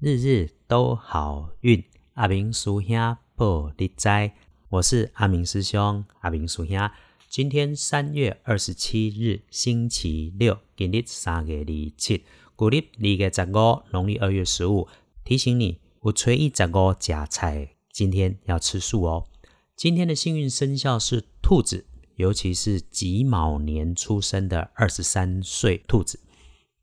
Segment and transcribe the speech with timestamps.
[0.00, 1.82] 日日都好运，
[2.14, 4.30] 阿明师兄报你知，
[4.68, 6.88] 我是阿明师兄，阿明师兄。
[7.28, 12.24] 今天三月二十七日，星期六，今日三月二七，
[12.54, 14.86] 古历二月十五，农历二月十五。
[15.24, 19.26] 提醒你，我初一十五加菜，今天要吃素哦。
[19.74, 26.20] 今天的幸运生肖是兔子，尤其是己卯年出生的二十三岁兔子。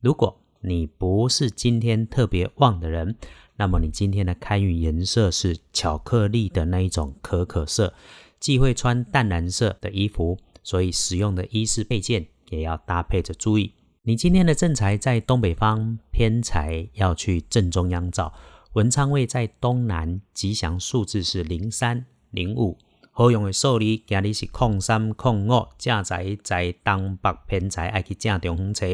[0.02, 3.14] 如果你不是今天特别旺的人，
[3.54, 7.94] 那么你今天的开运颜色是巧克力的那一种可可色，
[8.40, 13.74] 忌讳穿淡蓝色的衣服，所以使用的衣饰配件也要搭配着注意。
[14.02, 18.34] 你今天的正财在东北方，偏财要去正中央找，
[18.72, 22.76] 文昌位在东南，吉祥数字是零三零五。
[23.18, 28.86] 好用的数字，今日是空三空五，正在在东北偏财，爱去正中方车。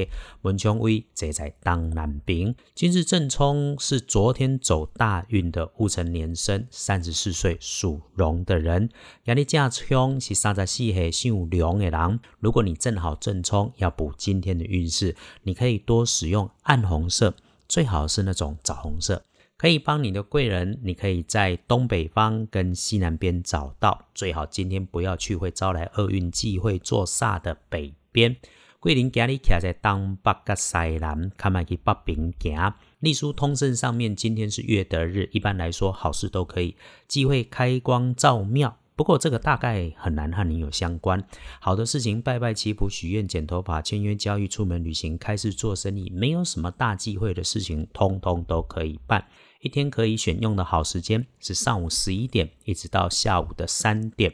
[0.42, 2.54] 文昌位坐在东南边。
[2.72, 8.90] 今日正冲是昨天走大运的戊辰年生，三十四岁属龙的人。
[9.24, 12.20] 今日正冲是三十四岁属龙的人。
[12.38, 17.34] 如果你正好正冲，要补今天的运势，你可以多使用暗红色，
[17.66, 19.24] 最好是那种枣红色。
[19.62, 24.08] 可以帮你的贵人，你可以在东北方跟西南边找到。
[24.12, 28.36] 最好今天不要去会招来厄运忌讳做煞的北边。
[28.80, 32.74] 桂林家里徛在东北跟西南，看卖去北边行。
[32.98, 36.74] 隶书通胜上面，今天是月德日，一般来说好事都可以
[37.06, 38.76] 忌讳开光照庙。
[39.02, 41.20] 不过这个大概很难和你有相关。
[41.58, 49.26] 好的事情，拜拜祈福、许愿、剪头发、签约交易、出门旅行、开市做生意，没有什么大忌讳的事情，通通都可以办。
[49.60, 54.32] 一天可以选用的好时间是上午十一点一直到下午的三点，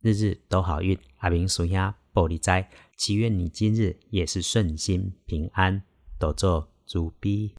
[0.00, 0.98] 日日都好运。
[1.18, 5.82] 阿明属鸭玻璃斋，祈愿你今日也是顺心平安，
[6.18, 7.52] 多做主逼。